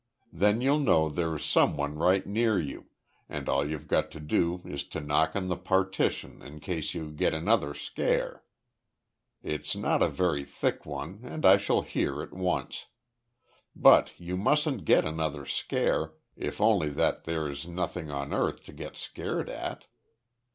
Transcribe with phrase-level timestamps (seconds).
[0.33, 2.87] Then you'll know there's some one right near you,
[3.29, 7.11] and all you've got to do is to knock on the partition in case you
[7.11, 8.43] get another scare.
[9.43, 12.87] It's not a very thick one, and I shall hear at once.
[13.75, 18.97] But you mustn't get another scare, if only that there's nothing on earth to get
[18.97, 19.85] scared at.